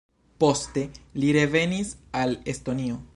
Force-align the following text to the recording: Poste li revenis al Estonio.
Poste 0.43 0.85
li 1.23 1.29
revenis 1.39 1.95
al 2.23 2.37
Estonio. 2.55 3.01